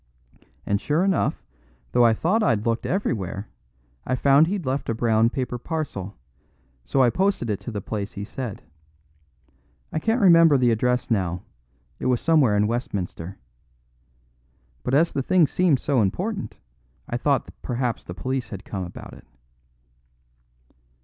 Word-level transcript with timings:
And 0.65 0.81
sure 0.81 1.03
enough, 1.03 1.43
though 1.91 2.03
I 2.03 2.15
thought 2.15 2.41
I'd 2.41 2.65
looked 2.65 2.87
everywhere, 2.87 3.47
I 4.03 4.15
found 4.15 4.47
he'd 4.47 4.65
left 4.65 4.89
a 4.89 4.95
brown 4.95 5.29
paper 5.29 5.59
parcel, 5.59 6.17
so 6.83 7.03
I 7.03 7.11
posted 7.11 7.51
it 7.51 7.59
to 7.59 7.71
the 7.71 7.81
place 7.81 8.13
he 8.13 8.23
said. 8.23 8.63
I 9.93 9.99
can't 9.99 10.19
remember 10.19 10.57
the 10.57 10.71
address 10.71 11.11
now; 11.11 11.43
it 11.99 12.07
was 12.07 12.19
somewhere 12.19 12.57
in 12.57 12.65
Westminster. 12.65 13.37
But 14.81 14.95
as 14.95 15.11
the 15.11 15.21
thing 15.21 15.45
seemed 15.45 15.79
so 15.79 16.01
important, 16.01 16.57
I 17.07 17.15
thought 17.15 17.53
perhaps 17.61 18.03
the 18.03 18.15
police 18.15 18.49
had 18.49 18.65
come 18.65 18.83
about 18.83 19.13
it." 19.13 19.27